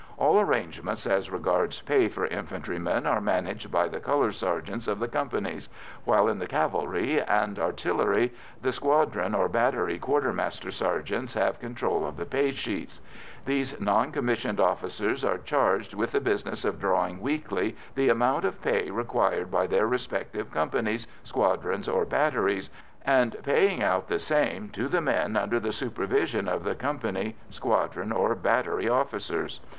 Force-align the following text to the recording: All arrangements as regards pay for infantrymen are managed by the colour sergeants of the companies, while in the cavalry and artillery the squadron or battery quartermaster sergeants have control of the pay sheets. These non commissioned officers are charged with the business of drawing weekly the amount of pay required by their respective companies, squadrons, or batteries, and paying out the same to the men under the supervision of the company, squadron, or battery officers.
All 0.17 0.39
arrangements 0.41 1.05
as 1.05 1.29
regards 1.29 1.81
pay 1.81 2.07
for 2.09 2.25
infantrymen 2.25 3.05
are 3.05 3.21
managed 3.21 3.69
by 3.71 3.87
the 3.87 3.99
colour 3.99 4.31
sergeants 4.31 4.87
of 4.87 4.97
the 4.97 5.07
companies, 5.07 5.69
while 6.05 6.27
in 6.27 6.39
the 6.39 6.47
cavalry 6.47 7.21
and 7.21 7.59
artillery 7.59 8.33
the 8.63 8.71
squadron 8.71 9.35
or 9.35 9.47
battery 9.47 9.99
quartermaster 9.99 10.71
sergeants 10.71 11.35
have 11.35 11.59
control 11.59 12.03
of 12.03 12.17
the 12.17 12.25
pay 12.25 12.49
sheets. 12.49 12.99
These 13.45 13.79
non 13.79 14.11
commissioned 14.11 14.59
officers 14.59 15.23
are 15.23 15.37
charged 15.37 15.93
with 15.93 16.13
the 16.13 16.19
business 16.19 16.65
of 16.65 16.79
drawing 16.79 17.21
weekly 17.21 17.75
the 17.93 18.09
amount 18.09 18.43
of 18.43 18.59
pay 18.59 18.89
required 18.89 19.51
by 19.51 19.67
their 19.67 19.85
respective 19.85 20.49
companies, 20.49 21.07
squadrons, 21.23 21.87
or 21.87 22.05
batteries, 22.07 22.71
and 23.05 23.37
paying 23.43 23.83
out 23.83 24.07
the 24.07 24.17
same 24.17 24.69
to 24.69 24.87
the 24.87 24.99
men 24.99 25.37
under 25.37 25.59
the 25.59 25.71
supervision 25.71 26.47
of 26.47 26.63
the 26.63 26.73
company, 26.73 27.35
squadron, 27.51 28.11
or 28.11 28.33
battery 28.33 28.89
officers. 28.89 29.59